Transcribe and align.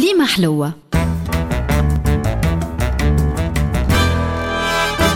كليمة 0.00 0.26
حلوة. 0.26 0.74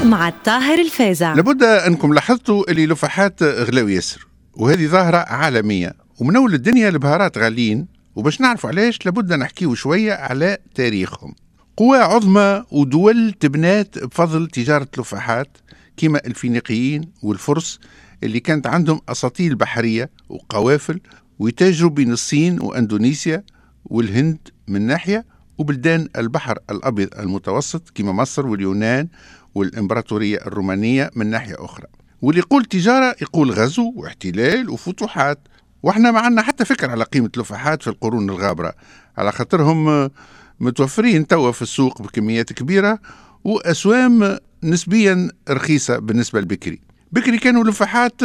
مع 0.05 0.29
الطاهر 0.29 0.79
الفازع 0.81 1.35
لابد 1.35 1.63
أنكم 1.63 2.15
لاحظتوا 2.15 2.71
اللي 2.71 2.87
لفحات 2.87 3.43
غلاو 3.43 3.89
ياسر 3.89 4.27
وهذه 4.55 4.87
ظاهرة 4.87 5.17
عالمية 5.17 5.95
ومن 6.21 6.37
أول 6.37 6.55
الدنيا 6.55 6.89
البهارات 6.89 7.39
غاليين 7.39 7.87
وباش 8.17 8.41
نعرفوا 8.41 8.71
علاش 8.71 9.07
لابد 9.07 9.33
نحكيو 9.33 9.75
شوية 9.75 10.13
على 10.13 10.59
تاريخهم. 10.75 11.35
قوى 11.77 11.99
عظمى 11.99 12.65
ودول 12.71 13.33
تبنات 13.41 13.99
بفضل 13.99 14.47
تجارة 14.47 14.89
لفحات 14.99 15.59
كما 15.97 16.21
الفينيقيين 16.27 17.13
والفرس 17.23 17.79
اللي 18.23 18.41
كانت 18.41 18.67
عندهم 18.67 19.01
أساطيل 19.09 19.55
بحرية 19.55 20.11
وقوافل 20.29 21.01
ويتاجروا 21.39 21.91
بين 21.91 22.13
الصين 22.13 22.61
وأندونيسيا 22.61 23.45
والهند 23.85 24.39
من 24.69 24.83
ناحية 24.83 25.25
وبلدان 25.59 26.09
البحر 26.19 26.59
الأبيض 26.71 27.09
المتوسط 27.19 27.91
كما 27.95 28.13
مصر 28.13 28.47
واليونان 28.47 29.09
والإمبراطورية 29.55 30.37
الرومانية 30.37 31.11
من 31.17 31.27
ناحية 31.27 31.55
أخرى. 31.59 31.87
واللي 32.23 32.41
يقول 32.41 32.65
تجارة 32.65 33.17
يقول 33.23 33.51
غزو 33.51 33.93
واحتلال 33.97 34.71
وفتوحات. 34.71 35.39
وإحنا 35.83 36.11
ما 36.11 36.21
عندنا 36.21 36.43
حتى 36.43 36.65
فكر 36.65 36.91
على 36.91 37.05
قيمة 37.05 37.31
لفحات 37.37 37.83
في 37.83 37.89
القرون 37.89 38.31
الغابرة. 38.31 38.75
على 39.17 39.33
خاطرهم 39.33 40.11
متوفرين 40.61 41.27
توا 41.27 41.53
في 41.53 41.63
السوق 41.63 42.03
بكميات 42.03 42.53
كبيرة 42.53 42.99
وأسوام 43.45 44.39
نسبيا 44.63 45.31
رخيصة 45.51 45.99
بالنسبة 45.99 46.41
لبكري. 46.41 46.81
بكري 47.13 47.39
كانوا 47.39 47.65
لفحات 47.65 48.25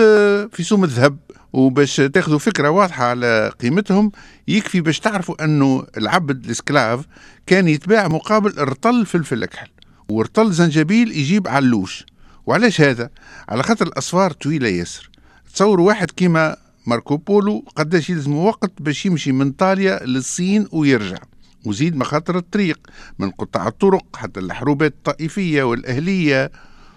في 0.55 0.63
سوم 0.63 0.84
الذهب. 0.84 1.18
وباش 1.53 1.95
تاخذوا 1.95 2.39
فكرة 2.39 2.70
واضحة 2.70 3.05
على 3.05 3.52
قيمتهم 3.62 4.12
يكفي 4.48 4.81
باش 4.81 4.99
تعرفوا 4.99 5.44
أنه 5.44 5.85
العبد 5.98 6.45
الإسكلاف 6.45 7.05
كان 7.45 7.67
يتباع 7.67 8.07
مقابل 8.07 8.53
رطل 8.57 9.05
فلفل 9.05 9.43
أكحل 9.43 9.68
ورطل 10.09 10.51
زنجبيل 10.51 11.12
يجيب 11.12 11.48
علوش 11.48 12.05
وعلاش 12.46 12.82
هذا؟ 12.82 13.09
على 13.49 13.63
خاطر 13.63 13.87
الأسفار 13.87 14.32
طويلة 14.32 14.68
ياسر. 14.68 15.09
تصوروا 15.54 15.87
واحد 15.87 16.12
كيما 16.12 16.55
ماركو 16.85 17.18
بولو 17.18 17.65
قداش 17.76 18.09
يلزم 18.09 18.35
وقت 18.35 18.71
باش 18.79 19.05
يمشي 19.05 19.31
من 19.31 19.52
طاليا 19.52 20.05
للصين 20.05 20.68
ويرجع 20.71 21.18
وزيد 21.65 21.96
مخاطر 21.96 22.37
الطريق 22.37 22.79
من 23.20 23.31
قطاع 23.31 23.68
الطرق 23.68 24.05
حتى 24.15 24.40
الحروبات 24.40 24.91
الطائفية 24.91 25.63
والأهلية. 25.63 26.52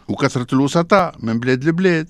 وكثرة 0.09 0.47
الوسطاء 0.53 1.15
من 1.21 1.41
بلاد 1.41 1.65
لبلاد. 1.65 2.09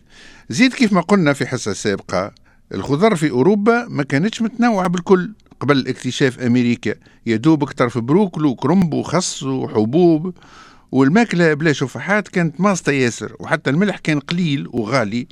زيد 0.51 0.73
كيف 0.73 0.93
ما 0.93 1.01
قلنا 1.01 1.33
في 1.33 1.47
حصة 1.47 1.73
سابقة 1.73 2.33
الخضر 2.75 3.17
في 3.17 3.31
أوروبا 3.31 3.87
ما 3.89 4.03
كانتش 4.03 4.43
متنوعة 4.43 4.89
بالكل. 4.89 5.33
قبل 5.61 5.89
اكتشاف 5.89 6.41
أمريكا 6.41 6.95
يدوب 7.27 7.63
أكتر 7.63 7.89
في 7.89 8.01
بروكلو 8.01 8.48
وكرنب 8.51 8.95
وخس 8.95 9.43
وحبوب 9.43 10.35
والماكلة 10.93 11.55
بلا 11.55 11.73
شفحات 11.73 12.29
كانت 12.29 12.61
ماسطة 12.61 12.93
ياسر 12.93 13.37
وحتى 13.41 13.70
الملح 13.70 13.98
كان 13.98 14.20
قليل 14.20 14.69
وغالي. 14.70 15.27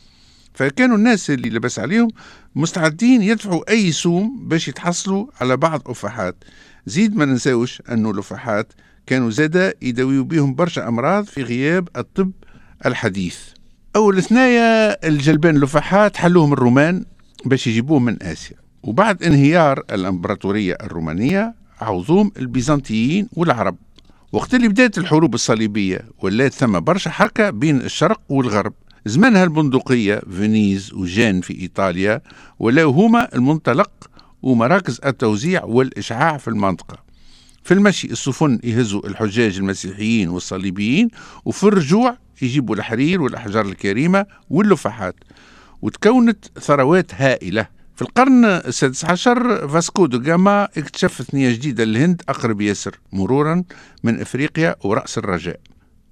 فكانوا 0.54 0.96
الناس 0.96 1.30
اللي 1.30 1.50
لبس 1.50 1.78
عليهم 1.78 2.08
مستعدين 2.56 3.22
يدفعوا 3.22 3.70
أي 3.70 3.92
سوم 3.92 4.48
باش 4.48 4.68
يتحصلوا 4.68 5.26
على 5.40 5.56
بعض 5.56 5.82
أفاحات 5.86 6.44
زيد 6.86 7.16
ما 7.16 7.24
ننساوش 7.24 7.82
أنه 7.90 8.10
الأفاحات 8.10 8.72
كانوا 9.06 9.30
زادا 9.30 9.74
يداويوا 9.82 10.24
بهم 10.24 10.54
برشا 10.54 10.88
أمراض 10.88 11.24
في 11.24 11.42
غياب 11.42 11.88
الطب 11.96 12.30
الحديث. 12.86 13.38
أول 13.96 14.22
ثنايا 14.22 15.06
الجلبان 15.08 15.58
لفحات 15.58 16.16
حلوهم 16.16 16.52
الرومان 16.52 17.04
باش 17.44 17.66
يجيبوهم 17.66 18.04
من 18.04 18.22
آسيا. 18.22 18.56
وبعد 18.82 19.22
انهيار 19.22 19.82
الإمبراطورية 19.90 20.76
الرومانية 20.82 21.54
عوضوهم 21.80 22.32
البيزنطيين 22.38 23.28
والعرب. 23.32 23.76
وقت 24.32 24.54
اللي 24.54 24.68
بدأت 24.68 24.98
الحروب 24.98 25.34
الصليبية 25.34 26.00
ولات 26.22 26.52
ثم 26.52 26.80
برشا 26.80 27.10
حركة 27.10 27.50
بين 27.50 27.76
الشرق 27.80 28.20
والغرب. 28.28 28.72
زمانها 29.06 29.44
البندقية 29.44 30.22
فينيز 30.30 30.92
وجان 30.92 31.40
في 31.40 31.60
إيطاليا 31.60 32.20
ولاو 32.58 32.90
هما 32.90 33.34
المنطلق 33.34 33.90
ومراكز 34.42 35.00
التوزيع 35.04 35.64
والإشعاع 35.64 36.36
في 36.36 36.48
المنطقة. 36.48 37.09
في 37.64 37.74
المشي 37.74 38.06
السفن 38.06 38.60
يهزوا 38.64 39.06
الحجاج 39.06 39.58
المسيحيين 39.58 40.28
والصليبيين 40.28 41.08
وفي 41.44 41.64
الرجوع 41.64 42.16
يجيبوا 42.42 42.76
الحرير 42.76 43.22
والأحجار 43.22 43.66
الكريمة 43.66 44.26
واللفاحات. 44.50 45.14
وتكونت 45.82 46.44
ثروات 46.60 47.14
هائلة. 47.14 47.66
في 47.96 48.02
القرن 48.02 48.44
السادس 48.44 49.04
عشر 49.04 49.68
فاسكو 49.68 50.06
دو 50.06 50.20
جاما 50.20 50.64
اكتشف 50.64 51.22
ثنية 51.22 51.50
جديدة 51.52 51.84
للهند 51.84 52.22
أقرب 52.28 52.60
ياسر 52.60 52.98
مرورا 53.12 53.64
من 54.02 54.20
إفريقيا 54.20 54.76
ورأس 54.84 55.18
الرجاء. 55.18 55.60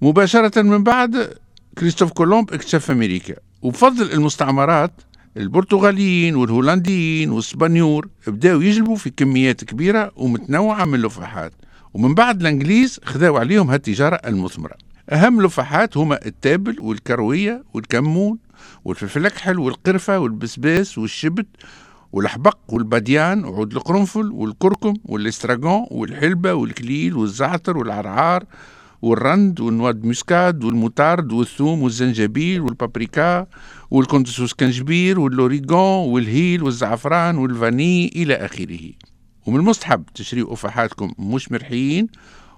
مباشرة 0.01 0.61
من 0.61 0.83
بعد 0.83 1.33
كريستوف 1.77 2.11
كولومب 2.11 2.53
اكتشف 2.53 2.91
أمريكا. 2.91 3.35
وبفضل 3.61 4.11
المستعمرات 4.11 4.91
البرتغاليين 5.37 6.35
والهولنديين 6.35 7.29
والاسبانيور 7.29 8.07
بداوا 8.27 8.63
يجلبوا 8.63 8.95
في 8.95 9.09
كميات 9.09 9.63
كبيرة 9.63 10.11
ومتنوعة 10.15 10.85
من 10.85 10.95
اللفاحات. 10.95 11.53
ومن 11.93 12.13
بعد 12.13 12.41
الإنجليز 12.41 12.99
خذاوا 13.03 13.39
عليهم 13.39 13.69
هالتجارة 13.71 14.15
المثمرة. 14.15 14.73
أهم 15.09 15.41
لفاحات 15.41 15.97
هما 15.97 16.25
التابل 16.25 16.75
والكروية 16.79 17.63
والكمون 17.73 18.37
والفلفل 18.85 19.19
الأكحل 19.21 19.59
والقرفة 19.59 20.19
والبسباس 20.19 20.97
والشبت 20.97 21.47
والحبق 22.11 22.57
والباديان 22.69 23.45
وعود 23.45 23.73
القرنفل 23.73 24.31
والكركم 24.31 24.93
وال 25.05 25.21
estragon 25.21 25.85
والحلبة 25.91 26.53
والكليل 26.53 27.15
والزعتر 27.15 27.77
والعرعار 27.77 28.43
والرند 29.01 29.59
والنواد 29.59 30.05
موسكاد 30.05 30.63
والموتارد 30.63 31.33
والثوم 31.33 31.83
والزنجبيل 31.83 32.61
والبابريكا 32.61 33.47
والكونتسوس 33.91 34.53
كنجبير 34.53 35.19
واللوريغون 35.19 36.09
والهيل 36.13 36.63
والزعفران 36.63 37.37
والفاني 37.37 38.07
إلى 38.07 38.33
آخره. 38.33 38.91
ومن 39.45 39.59
المستحب 39.59 40.03
تشريوا 40.15 40.53
أفحاتكم 40.53 41.13
مش 41.19 41.51
مرحيين 41.51 42.07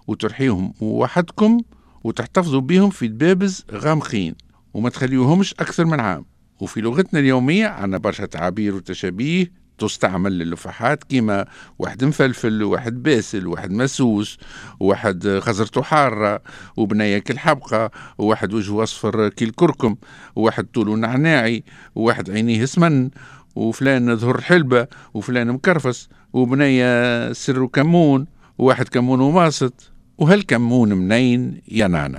وترحيهم 0.07 0.73
وحدكم 0.81 1.57
وتحتفظوا 2.03 2.61
بهم 2.61 2.89
في 2.89 3.07
دبابز 3.07 3.65
غامقين 3.71 4.35
وما 4.73 4.89
تخليوهمش 4.89 5.53
أكثر 5.53 5.85
من 5.85 5.99
عام. 5.99 6.25
وفي 6.59 6.81
لغتنا 6.81 7.19
اليومية 7.19 7.67
عنا 7.67 7.97
برشا 7.97 8.25
تعابير 8.25 8.75
وتشابيه 8.75 9.51
تستعمل 9.87 10.37
للفحات 10.39 11.03
كيما 11.03 11.45
واحد 11.79 12.03
مفلفل 12.03 12.63
وواحد 12.63 13.03
باسل 13.03 13.47
وواحد 13.47 13.71
مسوس 13.71 14.37
وواحد 14.79 15.39
خزرته 15.41 15.81
حارة 15.81 16.41
وبنية 16.77 17.17
كالحبقة 17.17 17.91
وواحد 18.17 18.53
وجهه 18.53 18.83
أصفر 18.83 19.29
كالكركم 19.29 19.95
وواحد 20.35 20.65
طوله 20.73 20.95
نعناعي 20.95 21.63
وواحد 21.95 22.29
عينيه 22.31 22.65
سمن 22.65 23.09
وفلان 23.55 24.15
ظهر 24.15 24.41
حلبة 24.41 24.87
وفلان 25.13 25.47
مكرفس 25.47 26.09
وبنية 26.33 27.33
سر 27.33 27.65
كمون 27.65 28.25
وواحد 28.57 28.87
كمون 28.87 29.19
وماسط 29.21 29.91
وهالكمون 30.17 30.93
منين 30.93 31.61
يا 31.71 31.87
نانا؟ 31.87 32.17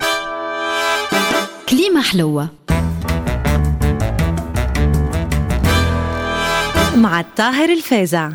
كليمة 1.69 2.01
حلوة. 2.01 2.49
مع 6.95 7.19
الطاهر 7.19 7.69
الفازع. 7.69 8.29